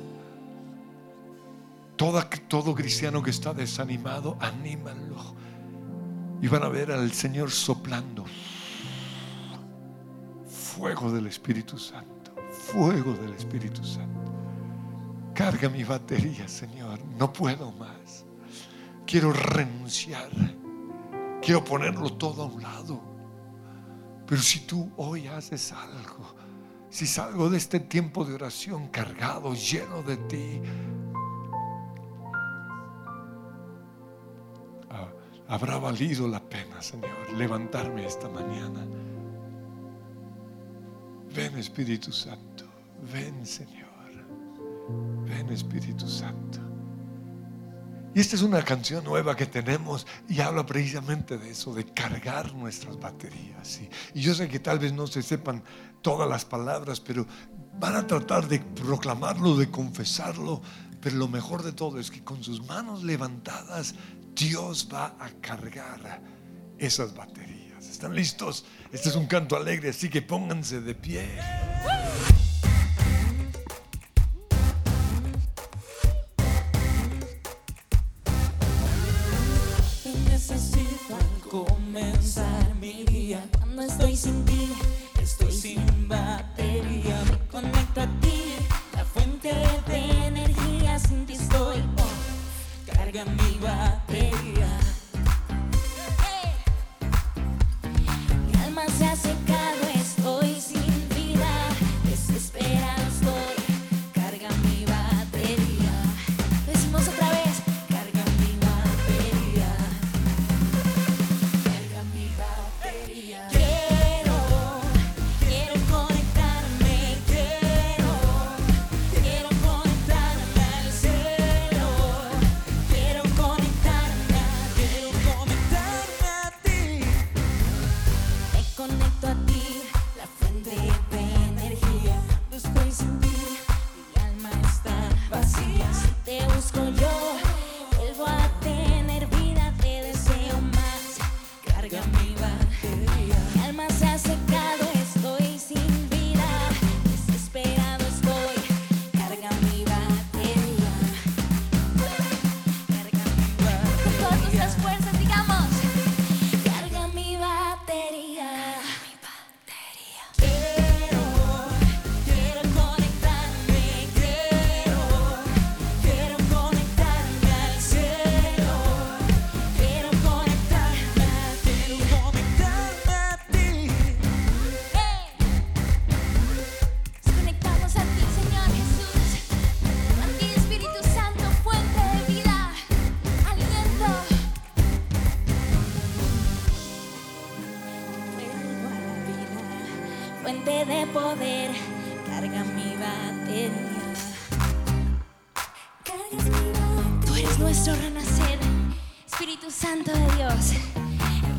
[1.96, 5.34] Todo cristiano que está desanimado, anímanlo.
[6.40, 8.24] Y van a ver al Señor soplando.
[10.48, 12.32] Fuego del Espíritu Santo.
[12.70, 14.32] Fuego del Espíritu Santo.
[15.34, 17.00] Carga mi batería, Señor.
[17.18, 18.24] No puedo más.
[19.04, 20.30] Quiero renunciar.
[21.46, 23.00] Quiero ponerlo todo a un lado.
[24.26, 26.34] Pero si tú hoy haces algo,
[26.90, 30.60] si salgo de este tiempo de oración cargado, lleno de ti,
[34.90, 35.08] ah,
[35.46, 38.84] habrá valido la pena, Señor, levantarme esta mañana.
[41.32, 42.64] Ven Espíritu Santo,
[43.12, 43.86] ven Señor.
[45.24, 46.65] Ven Espíritu Santo.
[48.16, 52.54] Y esta es una canción nueva que tenemos y habla precisamente de eso, de cargar
[52.54, 53.78] nuestras baterías.
[54.14, 55.62] Y yo sé que tal vez no se sepan
[56.00, 57.26] todas las palabras, pero
[57.78, 60.62] van a tratar de proclamarlo, de confesarlo.
[61.02, 63.94] Pero lo mejor de todo es que con sus manos levantadas
[64.34, 66.22] Dios va a cargar
[66.78, 67.86] esas baterías.
[67.86, 68.64] ¿Están listos?
[68.92, 71.28] Este es un canto alegre, así que pónganse de pie.
[83.76, 84.55] Cuando estoy sin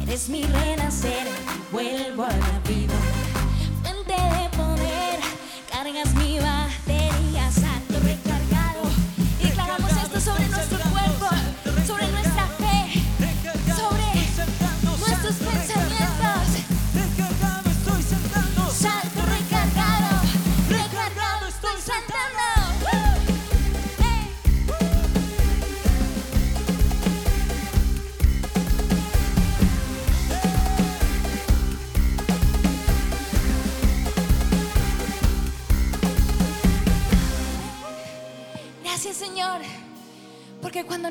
[0.03, 1.27] Eres mi renacer,
[1.73, 2.93] vuelvo a la vida.
[3.83, 5.19] Fuente de poder,
[5.69, 6.56] cargas mi batería,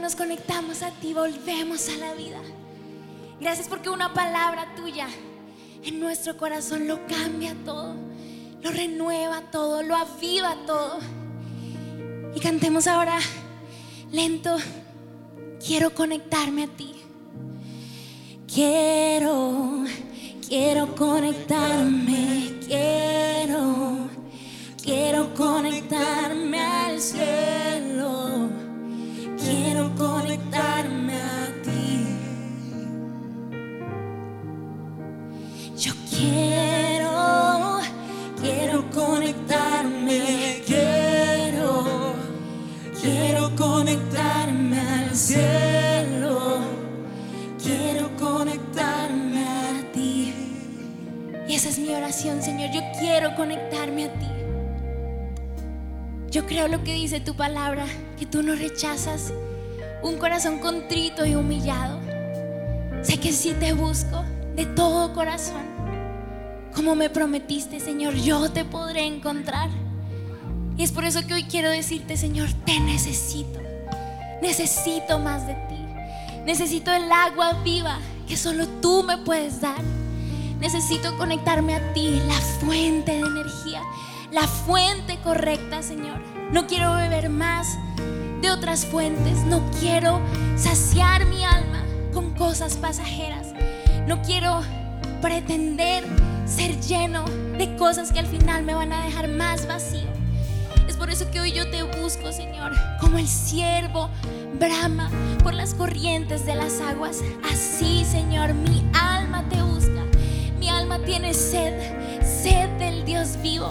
[0.06, 2.40] nos conectamos a ti volvemos a la vida.
[3.40, 5.08] Gracias porque una palabra tuya
[5.82, 7.96] en nuestro corazón lo cambia todo,
[8.62, 11.00] lo renueva todo, lo aviva todo.
[12.36, 13.18] Y cantemos ahora
[14.12, 14.56] lento,
[15.58, 16.94] quiero conectarme a ti.
[18.46, 19.86] Quiero,
[20.46, 24.08] quiero conectarme, quiero,
[24.80, 28.65] quiero conectarme al cielo,
[29.46, 32.06] quiero conectarme a ti.
[35.76, 37.78] Yo quiero,
[38.40, 42.14] quiero conectarme, quiero,
[43.00, 46.58] quiero conectarme al cielo.
[47.62, 50.34] Quiero conectarme a ti.
[51.48, 52.70] Y esa es mi oración, Señor.
[52.72, 54.45] Yo quiero conectarme a ti.
[56.36, 57.86] Yo creo lo que dice tu palabra,
[58.18, 59.32] que tú no rechazas
[60.02, 61.98] un corazón contrito y humillado.
[63.00, 64.22] Sé que si te busco
[64.54, 65.62] de todo corazón,
[66.74, 69.70] como me prometiste, Señor, yo te podré encontrar.
[70.76, 73.58] Y es por eso que hoy quiero decirte, Señor, te necesito.
[74.42, 75.86] Necesito más de ti.
[76.44, 79.80] Necesito el agua viva que solo tú me puedes dar.
[80.60, 83.80] Necesito conectarme a ti, la fuente de energía,
[84.30, 86.20] la fuente correcta, Señor.
[86.52, 87.78] No quiero beber más
[88.40, 89.38] de otras fuentes.
[89.44, 90.20] No quiero
[90.56, 93.48] saciar mi alma con cosas pasajeras.
[94.06, 94.62] No quiero
[95.20, 96.04] pretender
[96.46, 97.24] ser lleno
[97.58, 100.08] de cosas que al final me van a dejar más vacío.
[100.88, 104.08] Es por eso que hoy yo te busco, Señor, como el siervo
[104.58, 105.10] brama
[105.42, 107.22] por las corrientes de las aguas.
[107.50, 110.04] Así, Señor, mi alma te busca.
[110.60, 111.74] Mi alma tiene sed,
[112.22, 113.68] sed del Dios vivo.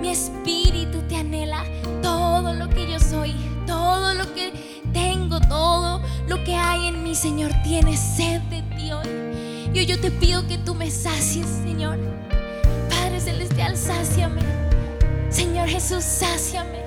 [0.00, 1.64] Mi espíritu te anhela.
[2.02, 3.34] Todo lo que yo soy,
[3.66, 4.52] todo lo que
[4.92, 9.08] tengo, todo lo que hay en mí, Señor, tiene sed de ti hoy.
[9.72, 11.98] Y hoy yo te pido que tú me sacies, Señor.
[12.88, 14.40] Padre Celestial, sáciame.
[15.30, 16.84] Señor Jesús, sáciame.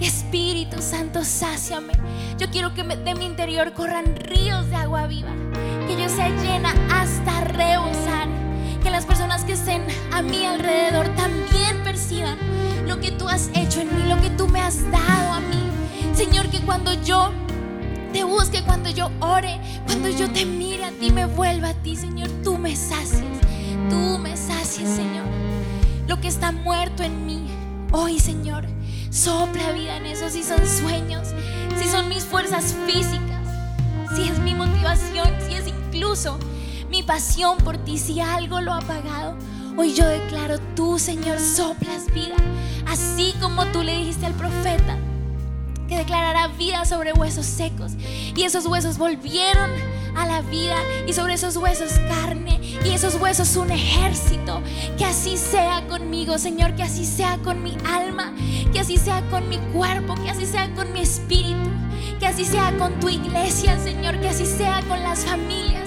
[0.00, 1.92] Espíritu Santo, sáciame.
[2.38, 5.32] Yo quiero que de mi interior corran ríos de agua viva.
[5.86, 8.28] Que yo sea llena hasta rebosar.
[8.82, 12.36] Que las personas que estén a mi alrededor también perciban
[12.86, 15.62] lo que tú has hecho en mí, lo que tú me has dado a mí.
[16.14, 17.30] Señor, que cuando yo
[18.12, 21.96] te busque, cuando yo ore, cuando yo te mire a ti, me vuelva a ti,
[21.96, 23.22] Señor, tú me sacies.
[23.88, 25.26] Tú me sacies, Señor.
[26.08, 27.46] Lo que está muerto en mí,
[27.92, 28.66] hoy, Señor,
[29.10, 30.28] sopla vida en eso.
[30.28, 31.28] Si son sueños,
[31.78, 33.46] si son mis fuerzas físicas,
[34.14, 36.38] si es mi motivación, si es incluso
[36.92, 39.34] mi pasión por ti, si algo lo ha apagado.
[39.78, 42.36] Hoy yo declaro, tú, Señor, soplas vida.
[42.86, 44.98] Así como tú le dijiste al profeta
[45.88, 47.92] que declarará vida sobre huesos secos.
[48.36, 49.70] Y esos huesos volvieron
[50.14, 50.76] a la vida
[51.06, 54.60] y sobre esos huesos carne y esos huesos un ejército.
[54.98, 58.34] Que así sea conmigo, Señor, que así sea con mi alma,
[58.70, 61.70] que así sea con mi cuerpo, que así sea con mi espíritu,
[62.20, 65.81] que así sea con tu iglesia, Señor, que así sea con las familias,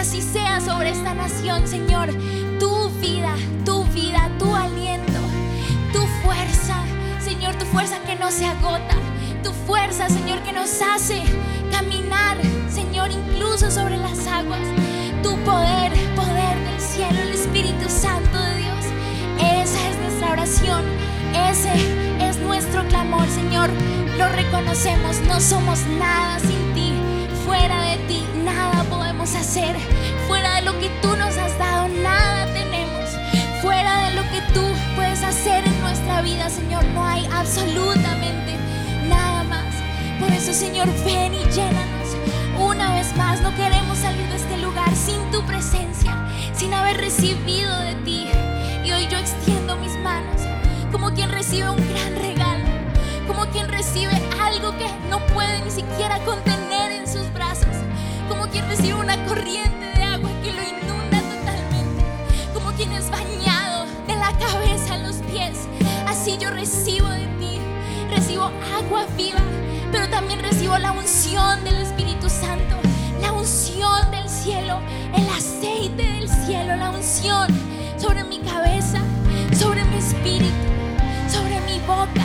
[0.00, 2.08] así sea sobre esta nación, Señor.
[2.58, 3.34] Tu vida,
[3.64, 5.20] tu vida, tu aliento,
[5.92, 6.82] tu fuerza,
[7.22, 8.96] Señor, tu fuerza que no se agota
[9.42, 11.22] tu fuerza, Señor, que nos hace
[11.70, 12.36] caminar,
[12.68, 14.60] Señor, incluso sobre las aguas.
[15.22, 18.84] Tu poder, poder del cielo, el Espíritu Santo de Dios.
[19.38, 20.84] Esa es nuestra oración,
[21.50, 21.72] ese
[22.20, 23.70] es nuestro clamor, Señor.
[24.18, 26.92] Lo reconocemos, no somos nada sin ti.
[27.46, 28.22] Fuera de ti,
[28.60, 29.74] nada podemos hacer.
[30.28, 33.08] Fuera de lo que tú nos has dado, nada tenemos.
[33.62, 38.52] Fuera de lo que tú puedes hacer en nuestra vida, Señor, no hay absolutamente
[39.08, 39.74] nada más.
[40.20, 42.08] Por eso, Señor, ven y llénanos
[42.58, 43.40] una vez más.
[43.40, 46.12] No queremos salir de este lugar sin tu presencia,
[46.54, 48.28] sin haber recibido de ti.
[48.84, 50.40] Y hoy yo extiendo mis manos
[50.92, 52.64] como quien recibe un gran regalo,
[53.26, 57.19] como quien recibe algo que no puede ni siquiera contener en brazos,
[58.40, 62.02] como quien recibe una corriente de agua que lo inunda totalmente,
[62.54, 65.68] como quien es bañado de la cabeza a los pies.
[66.06, 67.58] Así yo recibo de ti
[68.10, 69.40] recibo agua viva,
[69.92, 72.76] pero también recibo la unción del Espíritu Santo,
[73.20, 74.80] la unción del cielo,
[75.14, 77.48] el aceite del cielo, la unción
[77.98, 79.02] sobre mi cabeza,
[79.52, 80.54] sobre mi espíritu,
[81.28, 82.24] sobre mi boca,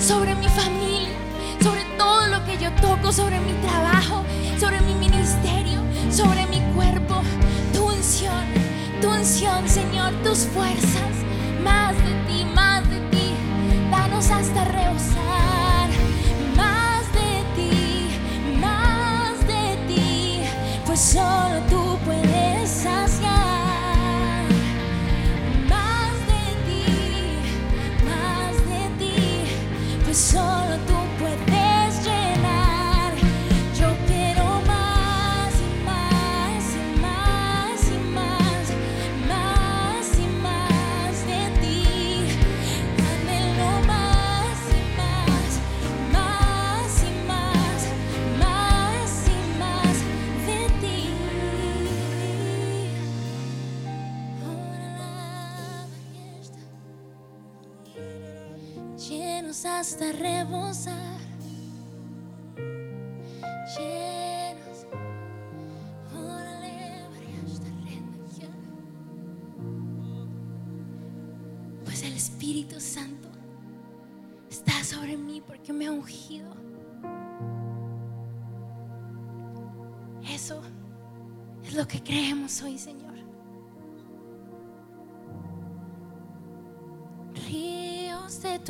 [0.00, 1.14] sobre mi familia,
[1.62, 4.24] sobre todo lo que yo toco, sobre mi trabajo,
[4.64, 5.78] sobre mi ministerio,
[6.10, 7.20] sobre mi cuerpo,
[7.74, 8.46] tu unción,
[9.02, 11.12] tu unción, Señor, tus fuerzas,
[11.62, 13.34] más de ti, más de ti,
[13.90, 14.83] danos hasta rebosar.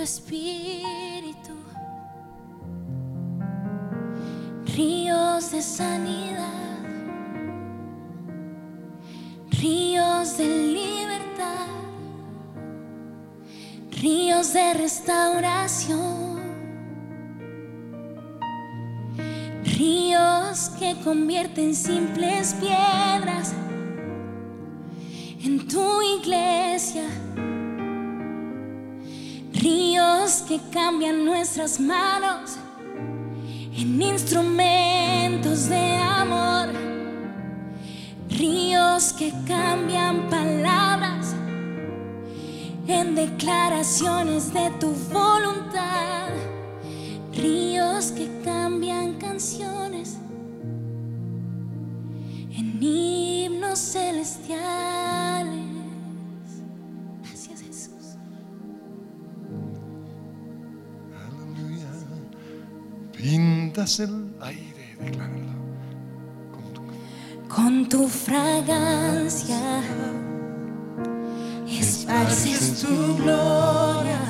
[0.05, 1.55] Espíritu,
[4.77, 6.83] ríos de sanidad,
[9.51, 11.69] ríos de libertad,
[14.03, 16.35] ríos de restauración.
[19.79, 23.55] Ríos que convierten simples piedras
[25.43, 27.09] en tu iglesia.
[29.65, 32.59] Ríos que cambian nuestras manos
[33.75, 36.69] en instrumentos de amor.
[38.29, 41.35] Ríos que cambian palabras
[42.87, 46.29] en declaraciones de tu voluntad.
[47.33, 50.19] Ríos que cambian canciones
[52.51, 55.14] en himnos celestiales.
[63.85, 65.53] El aire, decláralo.
[66.51, 66.83] Con tu-
[67.55, 69.83] Con tu fragancia
[71.69, 74.21] esparces tu gloria,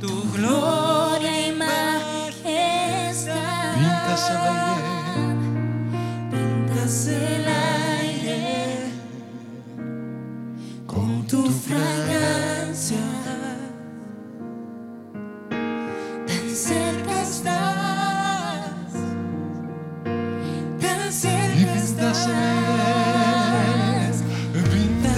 [0.00, 3.34] tu gloria y majestad.
[3.76, 4.94] Pintas el aire.
[6.30, 8.92] Pintas el aire
[10.86, 12.96] con tu fragancia.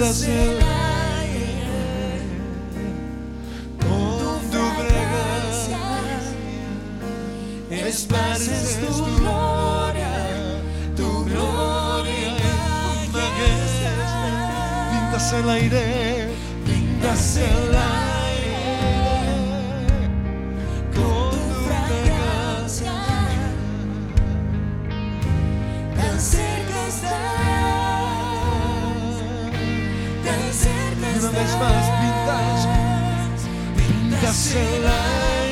[0.03, 1.47] Pintas el aire
[3.79, 5.79] con tu fragancia.
[7.69, 10.11] esparces tu gloria,
[10.97, 12.35] tu gloria
[13.01, 14.91] y majestad.
[14.91, 15.83] Pintas el aire.
[16.65, 17.92] Pintas el aire.
[31.59, 32.67] Más pintas.
[33.77, 35.42] Pintas.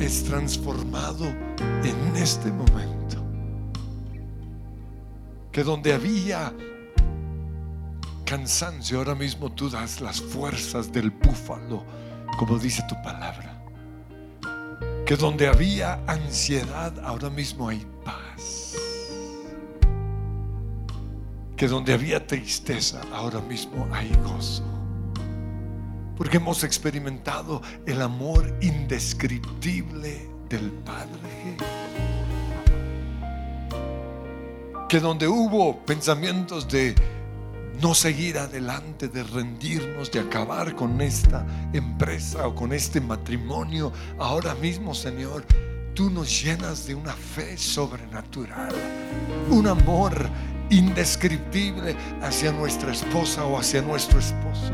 [0.00, 3.22] Es transformado en este momento.
[5.52, 6.52] Que donde había
[8.24, 11.84] cansancio, ahora mismo tú das las fuerzas del búfalo,
[12.38, 13.62] como dice tu palabra.
[15.06, 18.74] Que donde había ansiedad, ahora mismo hay paz.
[21.56, 24.73] Que donde había tristeza, ahora mismo hay gozo.
[26.16, 31.56] Porque hemos experimentado el amor indescriptible del Padre.
[34.88, 36.94] Que donde hubo pensamientos de
[37.80, 44.54] no seguir adelante, de rendirnos, de acabar con esta empresa o con este matrimonio, ahora
[44.54, 45.44] mismo, Señor,
[45.94, 48.74] tú nos llenas de una fe sobrenatural,
[49.50, 50.28] un amor
[50.70, 54.72] indescriptible hacia nuestra esposa o hacia nuestro esposo.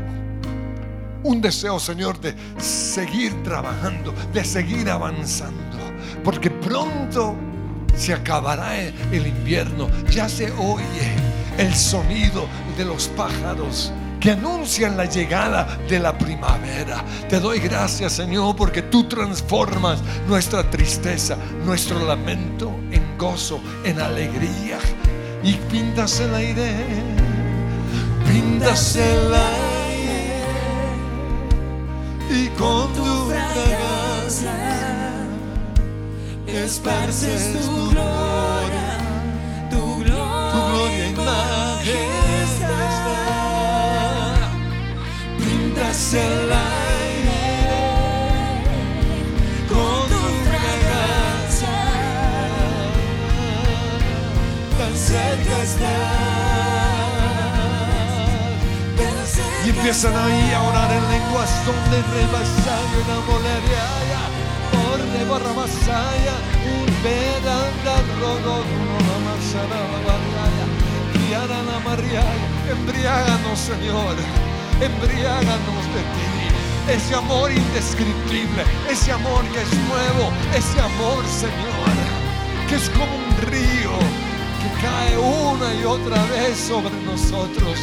[1.23, 5.77] Un deseo, Señor, de seguir trabajando, de seguir avanzando,
[6.23, 7.35] porque pronto
[7.95, 11.15] se acabará el invierno, ya se oye
[11.57, 12.47] el sonido
[12.77, 13.91] de los pájaros
[14.21, 17.03] que anuncian la llegada de la primavera.
[17.27, 24.77] Te doy gracias, Señor, porque tú transformas nuestra tristeza, nuestro lamento en gozo, en alegría.
[25.43, 26.71] Y pintas el aire,
[28.27, 29.70] pintas el aire,
[32.31, 34.53] y con tu fragancia
[36.47, 38.80] esparces tu gloria,
[59.91, 63.85] Empiezan ahí a orar en lenguas donde rebasaya una moleria.
[64.87, 70.65] Orre barra masaya, un veranda rodo, una masana barriaya,
[71.11, 72.23] guiara la maría.
[72.71, 74.15] Embriáganos, Señor,
[74.79, 76.93] embriáganos de ti.
[76.95, 81.95] Ese amor indescriptible, ese amor que es nuevo, ese amor, Señor,
[82.69, 83.91] que es como un río
[84.61, 87.75] que cae una y otra vez sobre nosotros.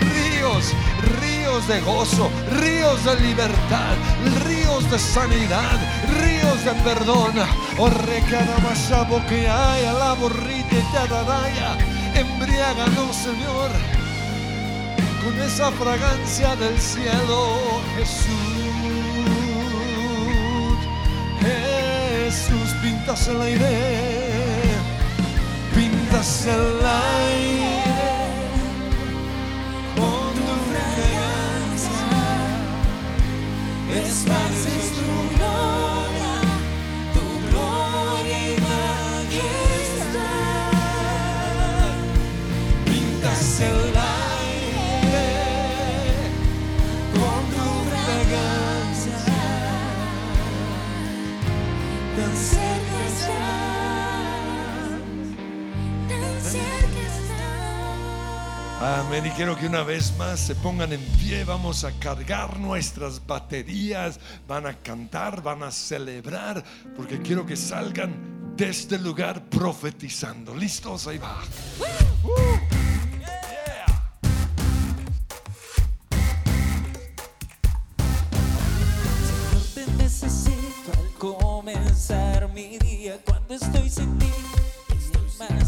[0.00, 0.74] Ríos,
[1.20, 3.94] ríos de gozo, ríos de libertad,
[4.46, 5.78] ríos de sanidad,
[6.22, 7.32] ríos de perdón.
[7.78, 11.76] Oh, recanamashabo que hay la borrita y.
[12.14, 13.70] Embriáganos, Señor,
[15.22, 18.52] con esa fragancia del cielo, Jesús.
[21.40, 23.78] Jesús, pintas el aire,
[25.74, 27.61] pintas el aire
[58.82, 59.24] Amén.
[59.26, 61.44] Y quiero que una vez más se pongan en pie.
[61.44, 64.18] Vamos a cargar nuestras baterías.
[64.48, 66.64] Van a cantar, van a celebrar.
[66.96, 70.56] Porque quiero que salgan de este lugar profetizando.
[70.56, 71.06] ¿Listos?
[71.06, 71.42] Ahí va.
[81.18, 83.20] Comenzar mi día.
[83.24, 84.26] Cuando estoy sin ti,
[85.38, 85.60] alma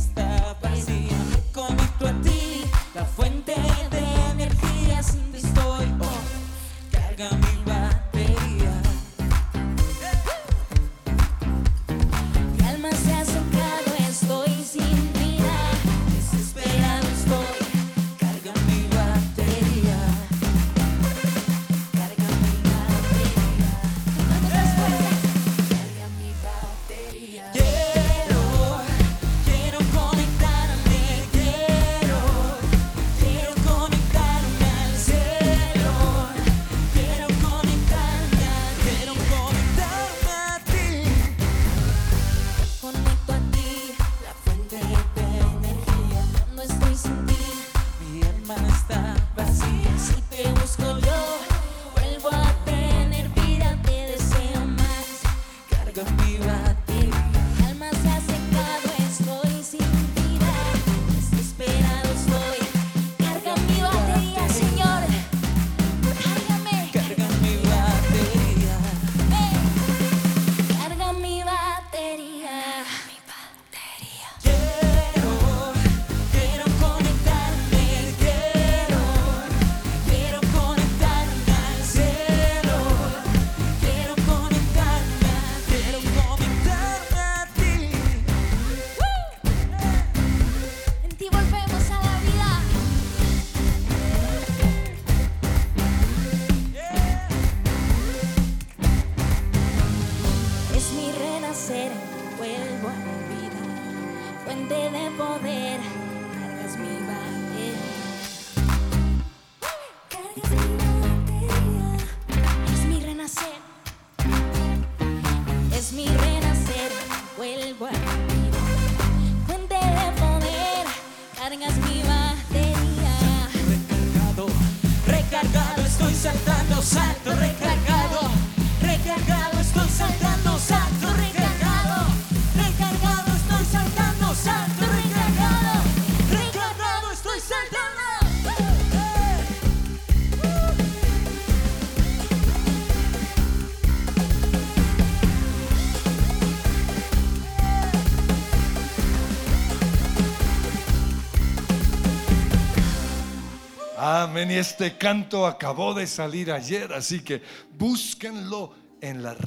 [154.51, 157.41] Y este canto acabó de salir ayer, así que
[157.79, 159.39] búsquenlo en las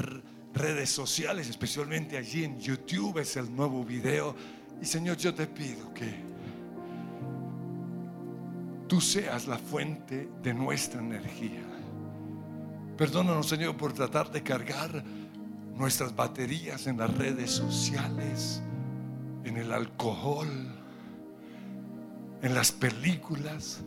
[0.54, 4.36] redes sociales, especialmente allí en YouTube, es el nuevo video.
[4.82, 6.16] Y Señor, yo te pido que
[8.88, 11.64] tú seas la fuente de nuestra energía.
[12.98, 15.04] Perdónanos, Señor, por tratar de cargar
[15.76, 18.64] nuestras baterías en las redes sociales,
[19.44, 20.50] en el alcohol,
[22.42, 23.84] en las películas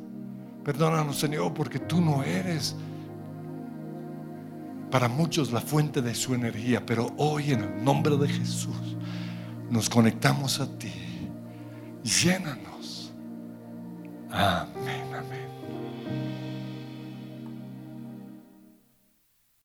[0.64, 2.76] Perdónanos, Señor, porque tú no eres
[4.90, 8.96] para muchos la fuente de su energía, pero hoy en el nombre de Jesús
[9.70, 10.92] nos conectamos a ti.
[12.02, 13.12] Llénanos.
[14.30, 14.99] Amén.